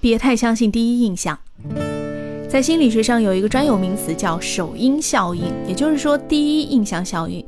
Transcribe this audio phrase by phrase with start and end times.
[0.00, 1.38] 别太相信第一印象。
[2.48, 7.44] 在心理学上有一个专有名词叫首因效应，也就是说第一印象效应，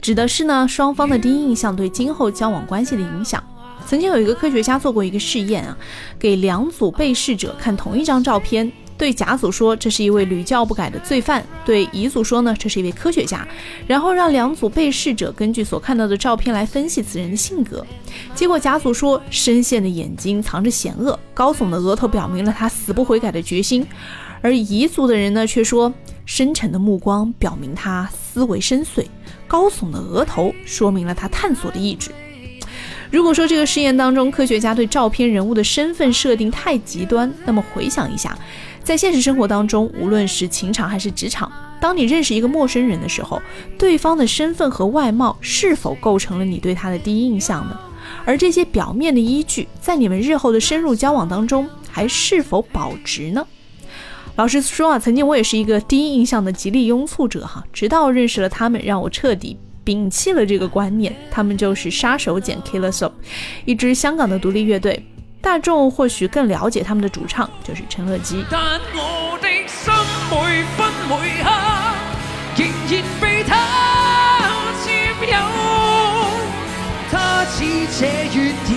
[0.00, 3.42] 指的是呢双方的第一印象对今后交往关系的影响。
[3.86, 5.76] 曾经有一个科学家做过一个试验啊，
[6.18, 8.70] 给两组被试者看同一张照片。
[9.02, 13.44] 对甲组说这是一位屡教不改的罪犯，对乙组说呢这是一位科学家，
[13.84, 17.84] 然后让两组被试者根据所看到的照片来分析此人的性格。
[18.32, 23.84] 结果甲组说深陷的眼睛藏着险恶，高耸的额头表明了他死不悔改的决心，
[24.40, 25.92] 而乙组的人呢却说
[26.24, 29.04] 深沉的目光表明他思维深邃，
[29.48, 32.12] 高耸的额头说明了他探索的意志。
[33.12, 38.36] 如果说这个实验当中科学家对照片人物的身份设定太极端，那么回想一下。
[38.82, 43.40] 在现实生活当中，无论是情场还是职场，当你认识一个陌生人的时候，
[43.78, 47.78] 对方的身份和外貌是否构成了你对他的第一印象呢？
[48.24, 53.46] 而这些表面的依据，在你们日后的深入交往当中，还是否保值呢？
[54.36, 61.14] 老实说啊，曾经我也是一个第一印象的极力拥簇者哈，直到认识了他们，让我彻底摒弃了这个观念。
[61.30, 63.12] 他们就是杀手锏 Killer Soap，
[63.64, 65.04] 一支香港的独立乐队。
[65.40, 68.44] 大众或许更了解他们的主唱，就是陈乐基。
[68.48, 69.92] 但我的心
[70.30, 71.50] 每分每刻
[72.56, 73.56] 仍然被他
[74.84, 74.88] 佔
[75.26, 75.36] 有，
[77.10, 77.64] 他似
[77.98, 78.70] 這月甜，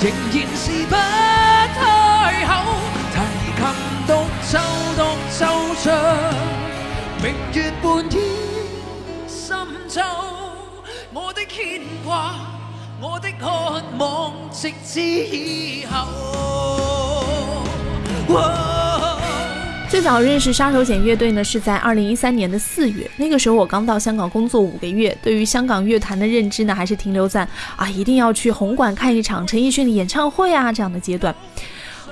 [0.00, 0.96] 仍然是不
[9.90, 10.02] 深秋，
[11.12, 12.30] 我的牽掛。
[13.02, 16.06] 我的渴望，直至以后。
[19.88, 23.10] 最早认识杀手锏乐队呢，是在二零一三年的四月。
[23.16, 31.34] 那个时候我刚到香港工作五个月，对于香港乐坛的认知呢，还是停留在啊，一定要去红馆看一场陈奕迅的演唱会啊这样的阶段。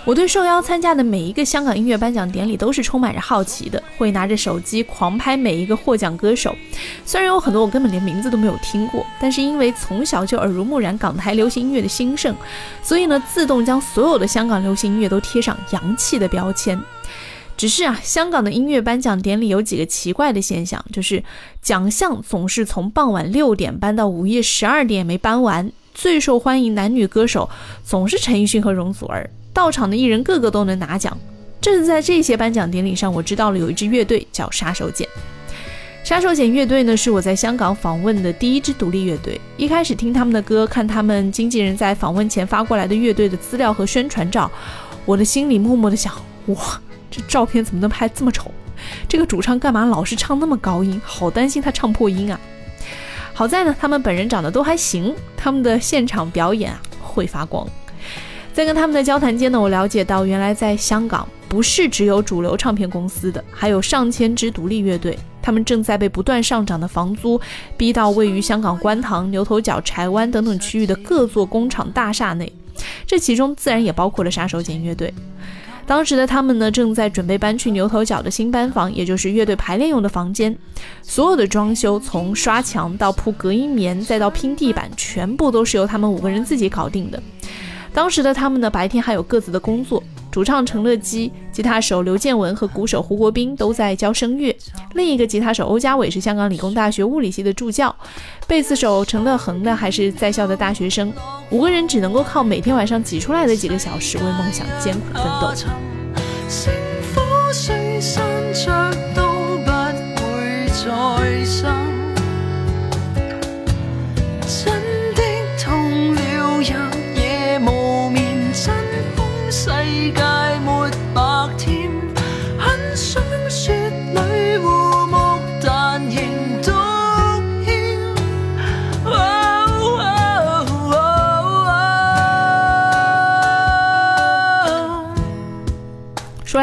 [0.04, 6.56] 我对受邀参加的每一个香港音乐颁奖典礼都是充满着好奇的，会拿着手机狂拍每一个获奖歌手。
[7.04, 12.34] 虽然有很多我根本连名字都没有听过，但是因为从小就耳濡目染港台流行音乐的兴盛，
[12.82, 16.80] 所以呢，自动将所有的香港流行音乐都贴上洋气的标签。
[17.54, 21.22] 只是啊，香港的音乐颁奖典礼有几个奇怪的现象，就是
[21.60, 27.50] 奖项总是从傍晚六点颁到午夜十二点没颁完，最受欢迎男女歌手
[27.84, 29.28] 总是陈奕迅和容祖儿。
[29.52, 31.16] 到场的艺人个个都能拿奖，
[31.60, 35.06] 正是在这些颁奖典礼上，我知道了有一支乐队叫杀手锏。
[36.04, 39.38] 杀手锏乐队呢，是我在香港访问的第一支独立乐队。
[39.56, 44.50] 一开始听他们的歌，看他们经纪人在访问前发过来的乐队的资料和宣传照，
[45.04, 46.14] 我的心里默默的想：
[46.46, 48.50] 哇，这照片怎么能拍这么丑？
[49.08, 50.98] 这个主唱干嘛老是唱那么高音？
[51.04, 52.40] 好担心他唱破音啊！
[53.34, 57.68] 好在呢，他们本人长得都还行，他们的现场表演啊会发光。
[58.58, 67.40] 在跟他们的交谈间呢，我了解到，原来在香港不是只有主流唱片公司的，还有上千支独立乐队，他们正在被不断上涨的房租
[67.76, 72.52] 逼到位于香港观塘、牛头角、柴湾等等区域的各座工厂大厦内，
[73.06, 75.14] 这其中自然也包括了杀手锏乐队。
[75.86, 80.58] 当时的他们呢，正在准备搬去牛头角的新班房，也就是乐队排练用的房间，
[81.02, 87.22] 所有的装修，从刷墙到铺隔音棉，再到拼地板，全部都是由他们五个人自己搞定的。
[87.92, 90.02] 当时的他们呢，白天还有各自的工作。
[90.30, 94.54] 主唱陈乐基、吉他手刘建文和鼓手胡国斌都在教声乐，
[94.94, 97.92] 另一个吉他手欧家伟是香港理工大学物理系的助教，
[98.46, 101.12] 贝斯手陈乐恒呢还是在校的大学生。
[101.50, 105.48] 五个人只能够靠每天晚上挤出来的几个小时为梦想艰苦奋斗。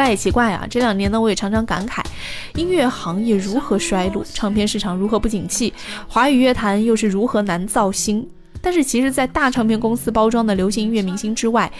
[0.06, 2.00] 说来也奇怪啊，这两年呢，我也常常感慨，
[2.54, 5.74] 音乐行业如何衰落，唱片市场如何不景气，
[6.06, 8.24] 华语乐坛又是如何难造星。
[8.62, 11.70] 但是其实，在大唱片公司包装的流行音乐明星之外，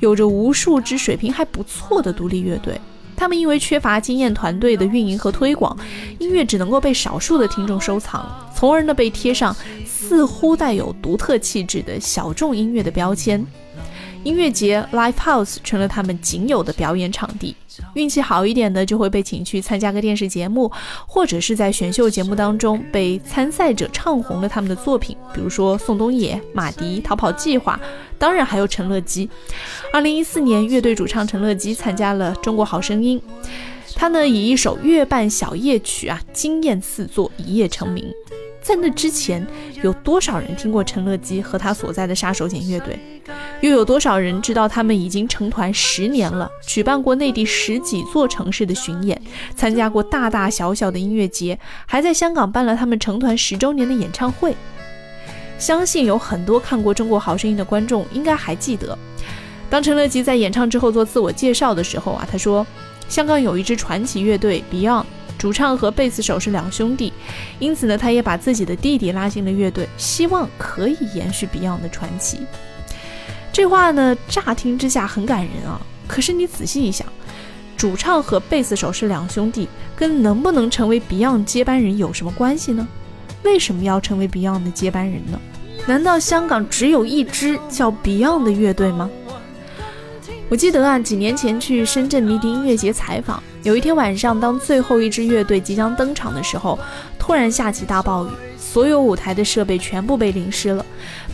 [0.00, 2.78] 有着无数支水平还不错的独立乐队，
[3.16, 5.74] 他们因为缺乏经验团队的运营和推广，
[6.18, 9.56] 音乐只能够被少数的听众收藏，从而呢被贴上
[9.86, 13.42] 似乎带有独特气质的小众音乐的标签。
[14.22, 17.56] 音乐节 Live House 成了他们仅有的表演场地。
[17.94, 20.70] 运气好一点的，就会被请去参加个电视节目，
[21.06, 27.78] 或者是在选秀节目当中被参赛者唱红了他们的作品，比如说宋冬野、马迪、逃跑计划，
[28.18, 29.28] 当然还有陈乐基。
[29.92, 33.20] 二零一四年，乐队主唱陈乐基参加了《中国好声音》，
[33.94, 38.12] 他呢以一首《月半小夜曲》啊惊艳四座，一夜成名。
[38.70, 39.44] 在那之前，
[39.82, 42.96] 有多少人听过陈乐基和他所在的杀手锏乐队？
[43.62, 49.20] 又有多少人知道他们已经成团十年了，举办过内地十几座城市的巡演，
[49.56, 54.54] 参加过大大小小的音乐节，还在香港办了他们成团十周年的演唱会？
[55.58, 58.96] 相信有很多看过《中国好声音》的观众应该还记得，
[59.68, 62.64] 当陈乐基在演唱之后做自我介绍的时候啊，他说
[63.10, 65.06] ：“香港有一支传奇乐队 Beyond。”
[65.40, 67.10] 主唱和贝斯手是两兄弟，
[67.58, 72.40] 因此呢，他也把自己的弟弟拉进了乐队，希望可以延续 Beyond 的传奇。
[73.50, 75.80] 这话呢，乍听之下很感人啊。
[76.06, 77.06] 可是你仔细一想，
[77.74, 79.66] 主唱和贝斯手是两兄弟，
[79.96, 82.86] 跟能不能成为 Beyond 接班人有什么关系呢？
[83.42, 85.40] 为什么要成为 Beyond 的接班人呢？
[85.86, 89.08] 难道香港只有一支叫 Beyond 的乐队吗？
[90.50, 93.42] 我记得啊，几年前去深圳迷笛音乐节采访。
[93.62, 96.78] 有一天晚上，当最后一支乐队即将登场的时候，
[97.18, 100.84] 突然下起大暴雨，所有舞台的设备全部被淋湿了，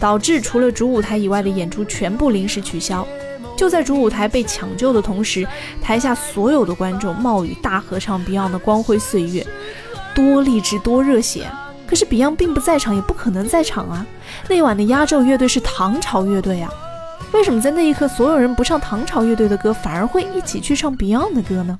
[0.00, 3.06] 导致除了主舞台以外的演出全部临时取消。
[3.56, 5.46] 就在主舞台被抢救的同时，
[5.80, 9.40] 台下所有的观众冒雨大合唱 Beyond 的《光辉岁月》，
[10.14, 11.46] 多励志，多热血！
[11.86, 14.04] 可是 Beyond 并不在场，也不可能在场啊。
[14.48, 16.68] 那晚的压轴乐队是唐朝乐队啊，
[17.32, 21.78] 为什么在那一刻所有人不唱唐朝乐队的歌，反而会一起去唱 Beyond 的歌呢？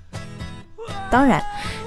[1.16, 1.42] 当然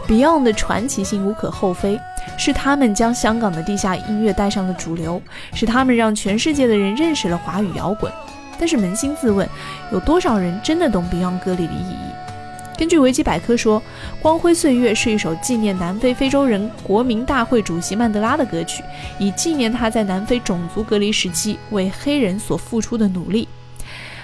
[0.08, 2.00] ，Beyond 的传奇性无可厚非，
[2.36, 5.22] 是他们将香港的地下音乐带上了主流，
[5.54, 8.12] 是他们让全世界的人认识了华语摇滚。
[8.58, 9.48] 但是扪心自问，
[9.92, 12.76] 有多少人真的懂 Beyond 歌里的意义？
[12.76, 13.80] 根据维基百科说，
[14.20, 18.84] 《光辉岁月》是一首纪念南非非洲人国民大会主席曼德拉的歌曲，
[19.20, 23.48] 以纪念他在南非种族隔离时期为黑人所付出的努力。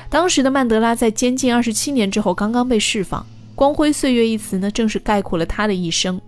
[0.10, 3.24] 当时的曼德拉在监禁二十七年之后刚刚被释放。
[3.56, 6.22] 光辉岁月一词呢，正是概括了他的一生。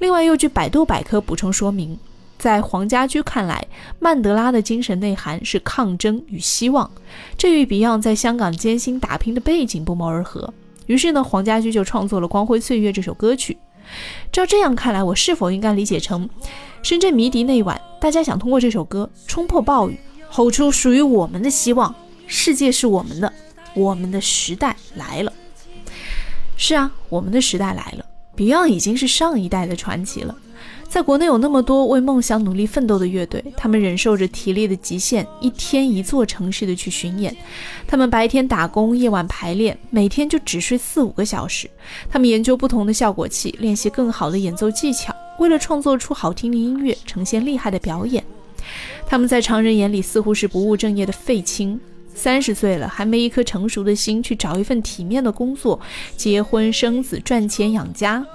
[0.00, 1.96] 另外，又据百度百科补充说明，
[2.36, 3.64] 在黄家驹看来，
[4.00, 6.90] 曼德拉的精神内涵是抗争与希望，
[7.36, 10.52] 这与 Beyond 在香港艰辛打拼的背景不谋而合。
[10.86, 13.56] 于是呢，黄家驹就创作了《光辉岁月》这首歌曲。
[14.32, 16.28] 照这样看来，我是否应该理解成，
[16.82, 21.94] 深圳迷笛那晚，大家想通过这首歌冲破暴雨，吼出属于我们的希望？
[22.26, 23.32] 世界是我们的，
[23.74, 25.32] 我们的时代来了。
[26.60, 28.04] 是啊，我们的时代来了
[28.36, 30.36] ，Beyond 已经是上一代的传奇了。
[30.88, 37.34] 在国内有那么多为梦想努力奋斗的乐队，他们忍受着体力的极限，一天一座城市的去巡演。
[37.86, 41.70] 他们白天打工，夜晚排练，每天就只睡四五个小时。
[42.10, 48.24] 他们研究不同的效果器，练习更好的演奏技巧，为了创作出好听的音乐，呈现厉害的表演。
[49.06, 51.80] 他们在常人眼里似乎是不务正业的废青。
[52.18, 55.80] 三十岁了，还没一颗成熟的心去找一份体面的工作，
[56.16, 58.26] 结婚生子，赚钱养家。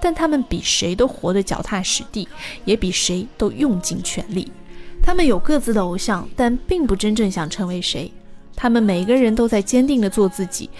[0.00, 2.28] 但他们比谁都活得脚踏实地，
[2.64, 4.52] 也比谁都用尽全力。
[5.02, 8.12] 他们有各自的偶像，但并不真正想成为谁。
[8.54, 10.70] 他们每个人都在坚定地做自己，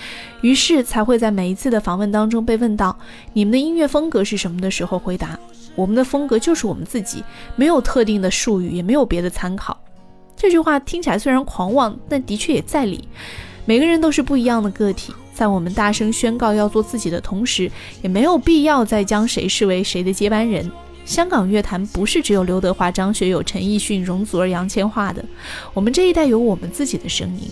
[0.40, 2.96] 于是才会在每一次的访问当中被问到
[3.34, 5.38] “你们的音乐风格是什么”的时候回答
[5.74, 7.24] ：“我们的风格就是我们自己，
[7.56, 9.76] 没有特定的术语，也没有别的参考。”
[10.38, 13.08] 这句话听起来虽然狂妄，但的确也在理。
[13.64, 17.68] 每个人都是不一样的个体，在我们大声宣告要做自己的同时，
[18.02, 20.70] 也没有必要再将谁视为谁的接班人。
[21.04, 25.24] 香港乐坛不是只有刘德华、张学友、陈奕迅、容祖儿、杨千嬅的，
[25.74, 27.50] 我们这一代有我们自己的声音。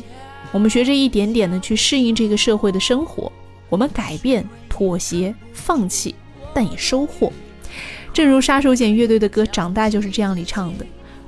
[0.53, 3.33] 我们学着一点点的去适应这个社会的生活，
[3.69, 6.15] 我们改变、妥协、放弃，
[6.55, 7.33] 但也收获。
[8.13, 10.87] 正如杀手锏乐队的歌《长大》就是这样里唱的。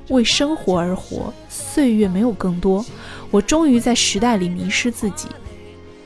[0.09, 2.85] 为生活而活，岁月没有更多。
[3.31, 5.27] 我终于在时代里迷失自己，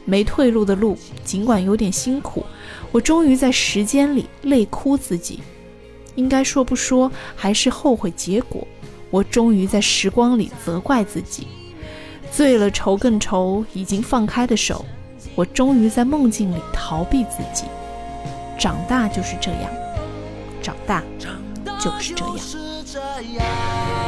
[0.06, 2.46] 没退路的路，尽管有点辛苦。
[2.92, 5.40] 我终于在时间里累哭自己，
[6.16, 8.68] 应该说不说，还是后悔结果。
[9.10, 11.48] 我终于在时光里责怪自己，
[12.32, 14.86] 醉了愁更愁，已经放开的手。
[15.36, 17.66] 我终于在梦境里逃避自己。
[18.60, 19.72] 长大就是这样，
[20.62, 21.04] 长大
[21.80, 22.73] 就是这样。
[23.32, 24.03] 呀。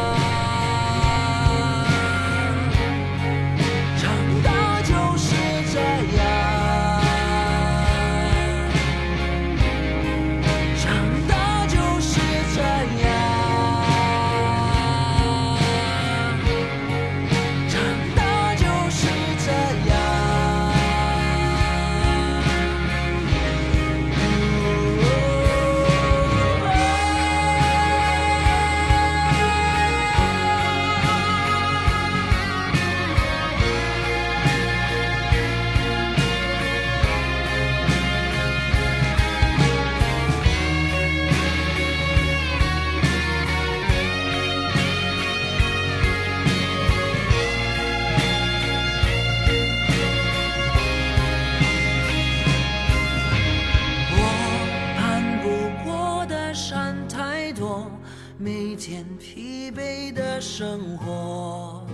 [59.85, 61.85] 美的生活。